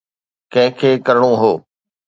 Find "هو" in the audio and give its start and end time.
1.41-1.53